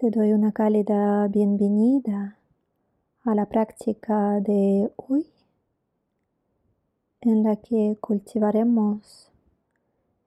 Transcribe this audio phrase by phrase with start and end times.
[0.00, 2.38] Te doy una cálida bienvenida
[3.22, 5.26] a la práctica de hoy
[7.20, 9.30] en la que cultivaremos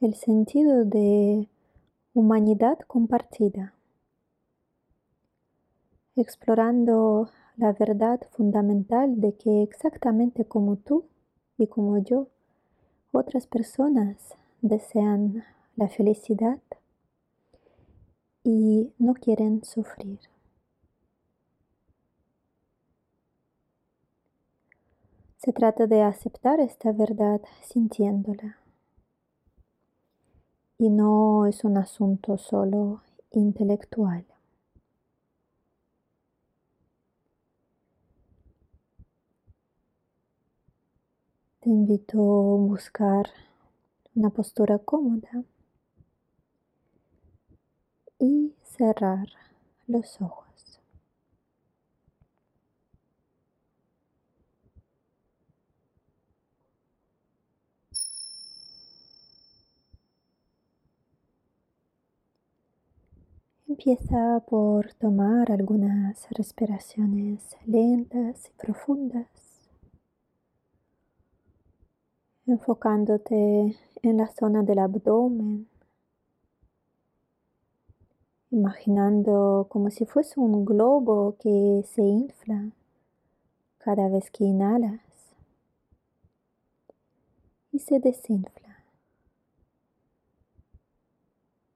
[0.00, 1.50] el sentido de
[2.14, 3.74] humanidad compartida,
[6.16, 7.28] explorando
[7.58, 11.04] la verdad fundamental de que exactamente como tú
[11.58, 12.28] y como yo,
[13.12, 15.44] otras personas desean
[15.76, 16.58] la felicidad
[18.50, 20.20] y no quieren sufrir.
[25.36, 28.56] Se trata de aceptar esta verdad sintiéndola.
[30.78, 34.24] Y no es un asunto solo intelectual.
[41.60, 43.28] Te invito a buscar
[44.14, 45.44] una postura cómoda
[48.18, 49.28] y cerrar
[49.86, 50.48] los ojos.
[63.68, 69.28] Empieza por tomar algunas respiraciones lentas y profundas,
[72.46, 75.68] enfocándote en la zona del abdomen
[78.50, 82.70] imaginando como si fuese un globo que se infla
[83.78, 85.00] cada vez que inhalas
[87.72, 88.68] y se desinfla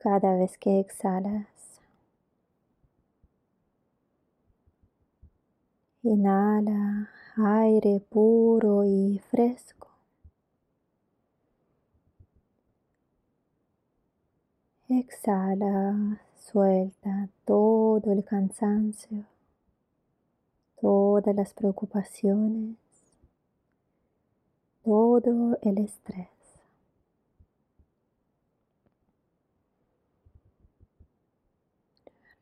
[0.00, 1.46] cada vez que exhalas.
[6.02, 9.88] Inhala aire puro y fresco.
[14.88, 19.24] Exhala Suelta todo el cansancio,
[20.80, 22.76] todas las preocupaciones,
[24.82, 26.28] todo el estrés.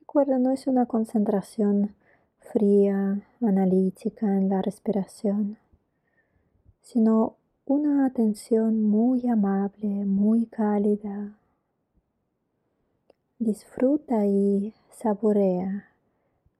[0.00, 1.94] Recuerda, no es una concentración
[2.40, 5.58] fría, analítica en la respiración,
[6.80, 7.34] sino
[7.66, 11.34] una atención muy amable, muy cálida,
[13.40, 15.92] Disfruta y saborea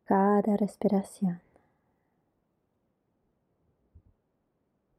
[0.05, 1.41] cada respiración.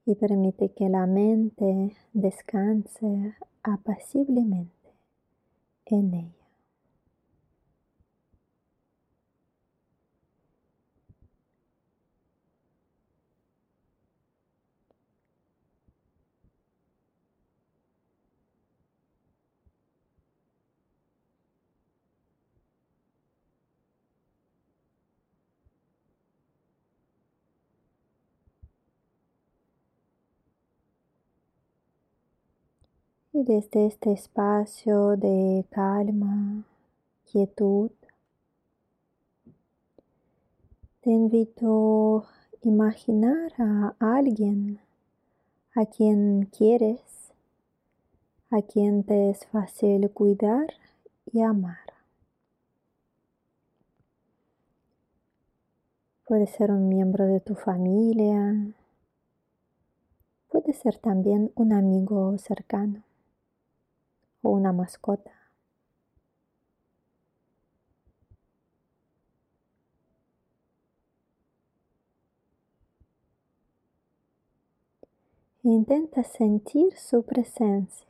[0.05, 4.91] Y permite que la mente descanse apaciblemente
[5.85, 6.38] en ella.
[33.31, 36.63] Y desde este espacio de calma,
[37.31, 37.91] quietud,
[41.01, 42.25] te invito a
[42.63, 44.79] imaginar a alguien
[45.75, 47.31] a quien quieres,
[48.49, 50.73] a quien te es fácil cuidar
[51.31, 51.93] y amar.
[56.25, 58.73] Puede ser un miembro de tu familia,
[60.47, 63.03] puede ser también un amigo cercano
[64.49, 65.31] o una mascota.
[75.63, 78.07] Intenta sentir su presencia.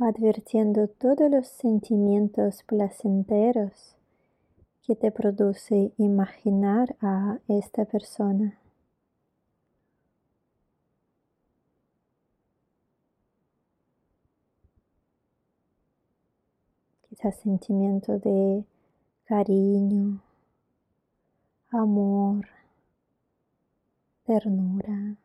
[0.00, 3.97] advirtiendo todos los sentimientos placenteros
[4.88, 8.58] que te produce imaginar a esta persona.
[17.06, 18.64] Quizás sentimiento de
[19.26, 20.22] cariño,
[21.68, 22.48] amor,
[24.24, 25.16] ternura.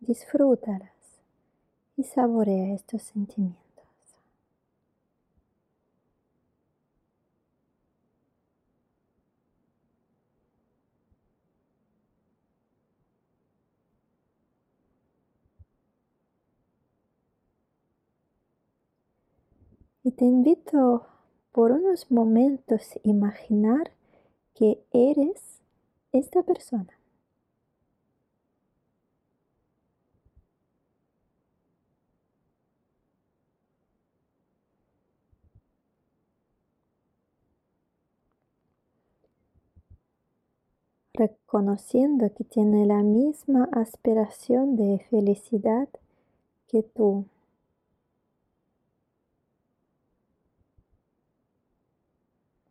[0.00, 1.20] Disfrútalas
[1.98, 3.63] y saborea estos sentimientos.
[20.04, 21.04] Y te invito
[21.50, 23.90] por unos momentos a imaginar
[24.54, 25.62] que eres
[26.12, 26.98] esta persona.
[41.14, 45.88] reconociendo que tiene la misma aspiración de felicidad
[46.68, 47.26] que tú.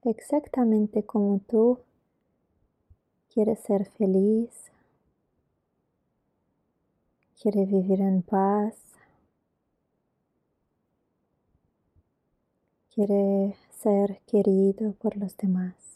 [0.06, 1.80] Exactamente como tú
[3.34, 4.72] quieres ser feliz,
[7.42, 8.76] quieres vivir en paz,
[12.94, 15.93] quiere ser querido por los demás.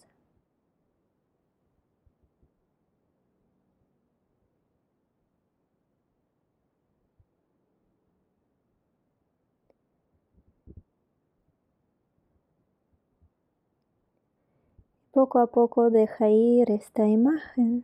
[15.17, 17.83] Poco a poco deja ir esta imagen.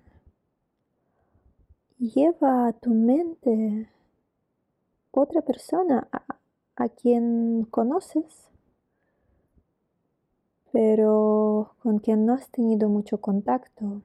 [1.97, 3.89] Lleva a tu mente
[5.09, 6.07] otra persona
[6.75, 8.51] a, quien conoces,
[10.71, 14.03] pero con quien no has tenido mucho contacto.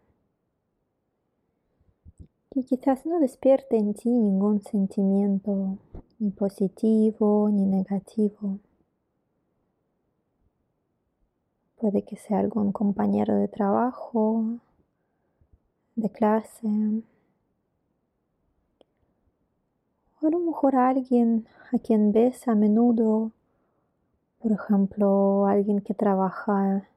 [2.54, 5.76] Y quizás no despierte en ti ningún sentimiento,
[6.18, 8.58] ni positivo ni negativo.
[11.80, 14.44] Puede que sea algún compañero de trabajo,
[15.94, 16.66] de clase.
[20.20, 23.30] O a lo mejor alguien a quien ves a menudo,
[24.40, 26.88] por ejemplo, alguien que trabaja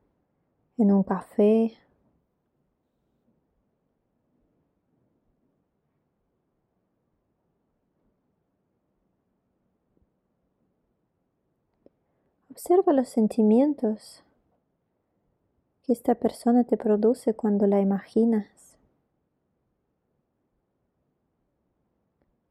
[0.79, 1.73] en un café.
[12.49, 14.23] Observa los sentimientos
[15.91, 18.77] esta persona te produce cuando la imaginas.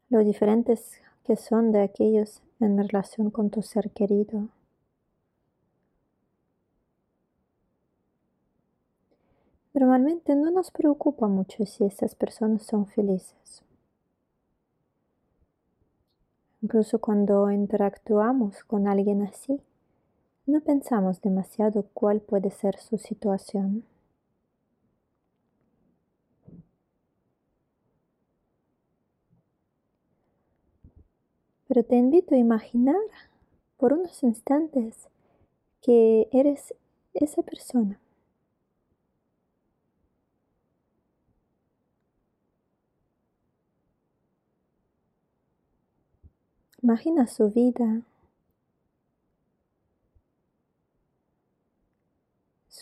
[0.09, 4.49] Lo diferentes que son de aquellos en relación con tu ser querido.
[9.73, 13.63] Normalmente no nos preocupa mucho si estas personas son felices.
[16.61, 19.63] Incluso cuando interactuamos con alguien así,
[20.50, 23.85] no pensamos demasiado cuál puede ser su situación.
[31.69, 32.97] Pero te invito a imaginar
[33.76, 35.08] por unos instantes
[35.81, 36.75] que eres
[37.14, 38.00] esa persona.
[46.82, 48.02] Imagina su vida,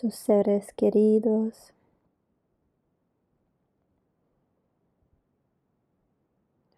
[0.01, 1.73] sus seres queridos.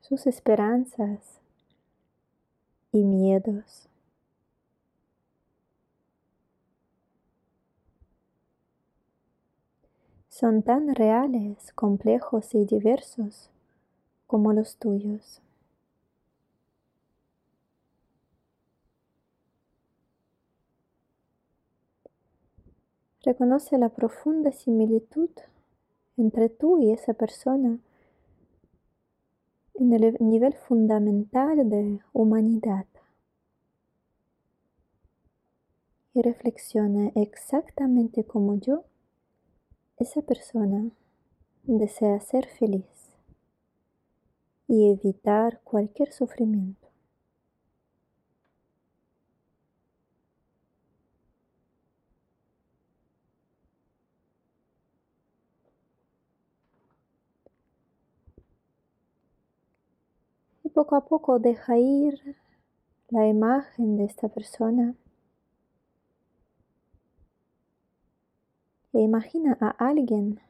[0.00, 1.38] sus esperanzas
[2.90, 3.88] y miedos.
[10.28, 13.50] Son tan reales, complejos y diversos
[14.26, 15.40] como los tuyos.
[23.22, 25.28] Reconoce la profunda similitud
[26.16, 27.78] entre tú y esa persona
[29.74, 32.86] en el nivel fundamental de humanidad.
[36.14, 38.84] Y reflexiona exactamente como yo,
[39.98, 40.90] esa persona
[41.64, 43.14] desea ser feliz
[44.66, 46.79] y evitar cualquier sufrimiento.
[60.70, 62.36] Poco a poco deja ir
[63.08, 64.94] la imagen de esta persona.
[68.92, 70.40] E imagina a alguien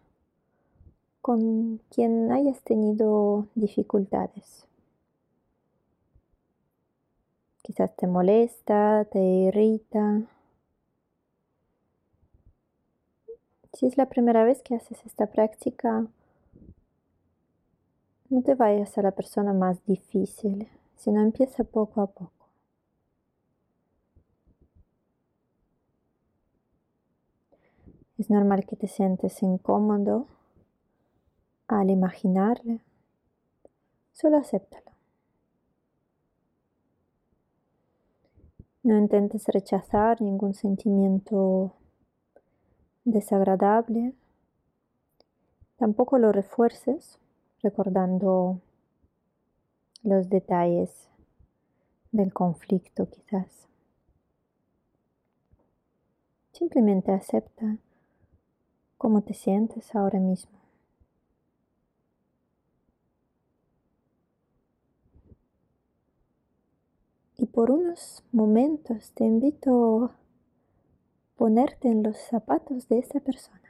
[1.20, 4.66] con quien hayas tenido dificultades.
[7.62, 10.22] Quizás te molesta, te irrita.
[13.74, 16.06] Si es la primera vez que haces esta práctica,
[18.30, 22.32] no te vayas a la persona más difícil, sino empieza poco a poco.
[28.16, 30.26] Es normal que te sientes incómodo
[31.66, 32.80] al imaginarle.
[34.12, 34.92] Solo acéptalo.
[38.82, 41.72] No intentes rechazar ningún sentimiento
[43.04, 44.14] desagradable.
[45.76, 47.18] Tampoco lo refuerces
[47.62, 48.60] recordando
[50.02, 51.08] los detalles
[52.12, 53.68] del conflicto quizás.
[56.52, 57.78] Simplemente acepta
[58.98, 60.58] cómo te sientes ahora mismo.
[67.38, 70.16] Y por unos momentos te invito a
[71.36, 73.69] ponerte en los zapatos de esa persona.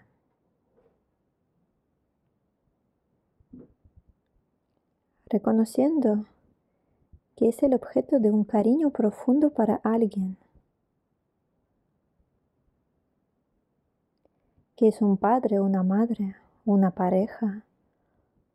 [5.30, 6.26] Reconociendo
[7.36, 10.36] que es el objeto de un cariño profundo para alguien.
[14.74, 16.34] Que es un padre, una madre,
[16.64, 17.64] una pareja,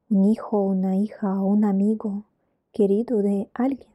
[0.09, 2.25] un hijo, una hija o un amigo
[2.73, 3.94] querido de alguien.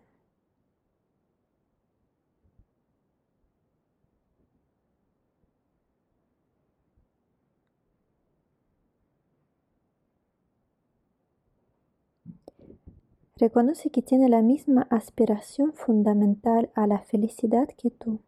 [13.40, 18.20] Reconoce que tiene la misma aspiración fundamental a la felicidad que tú.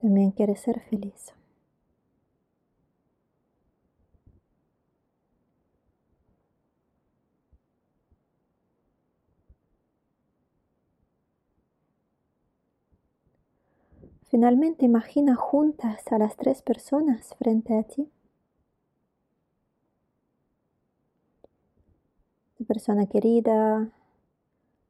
[0.00, 1.34] También quiere ser feliz.
[14.28, 18.08] Finalmente imagina juntas a las tres personas frente a ti.
[22.58, 23.90] Tu persona querida,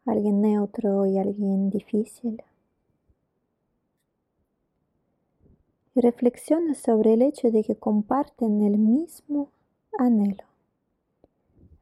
[0.05, 2.43] alguien neutro y alguien difícil.
[5.97, 9.50] y reflexiona sobre el hecho de que comparten el mismo
[9.99, 10.45] anhelo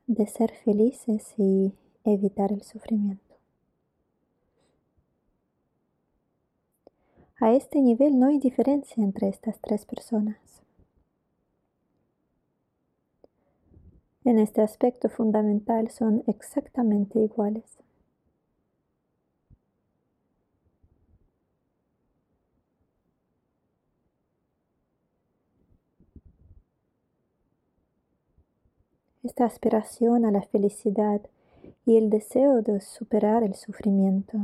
[0.06, 3.23] de ser felices y evitar el sufrimiento.
[7.40, 10.62] A este nivel no hay diferencia entre estas tres personas.
[14.24, 17.78] En este aspecto fundamental son exactamente iguales.
[29.24, 31.22] esta aspiración a la felicidad
[31.86, 34.38] y el deseo de superar el sufrimiento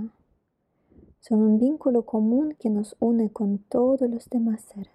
[1.20, 4.88] son un vínculo común que nos une con todos los demás seres.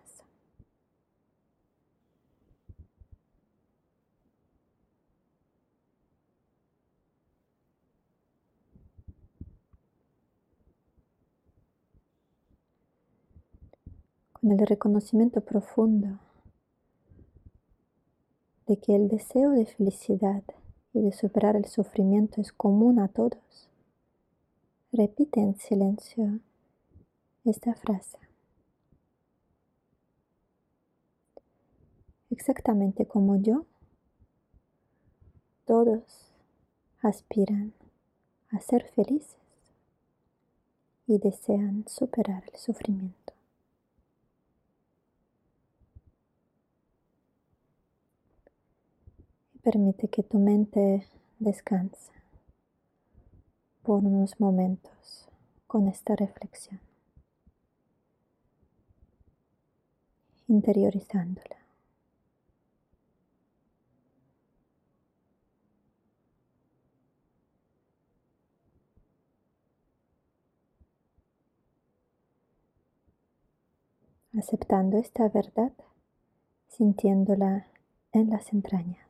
[14.33, 16.19] Con el reconocimiento profundo
[18.67, 20.43] de que el deseo de felicidad
[20.93, 23.69] y de superar el sufrimiento es común a todos,
[24.95, 26.39] repite en silencio
[27.43, 28.17] esta frase.
[32.29, 33.65] Exactamente como yo,
[35.65, 36.31] todos
[37.01, 37.73] aspiran
[38.51, 39.35] a ser felices
[41.07, 43.33] y desean superar el sufrimiento.
[49.61, 51.07] Permite que tu mente
[51.39, 52.14] descanse
[53.85, 55.29] por unos momentos
[55.67, 56.79] con esta reflexión,
[60.47, 61.65] interiorizándola.
[74.37, 75.71] aceptando esta verdad,
[76.67, 77.67] sintiéndola
[78.11, 79.04] en las entrañas.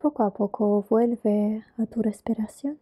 [0.00, 2.78] Poco a poco vuelve a tu respiración.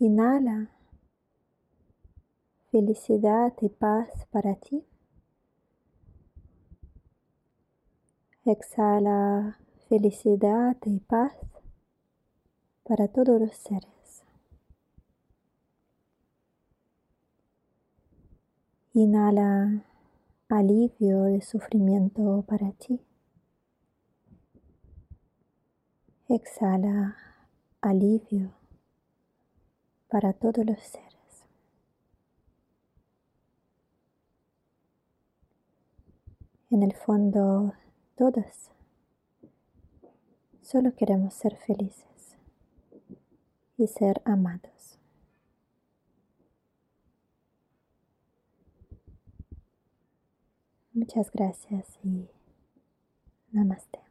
[0.00, 0.68] Inhala
[2.72, 4.84] felicidad y paz para ti.
[8.44, 11.36] Exhala felicidad y paz
[12.82, 13.93] para todos los seres.
[18.96, 19.84] Inhala
[20.48, 23.00] alivio de sufrimiento para ti.
[26.28, 27.16] Exhala
[27.80, 28.52] alivio
[30.08, 31.44] para todos los seres.
[36.70, 37.72] En el fondo,
[38.14, 38.70] todos
[40.62, 42.36] solo queremos ser felices
[43.76, 44.73] y ser amados.
[50.94, 52.30] Muchas gracias y
[53.52, 54.03] namaste.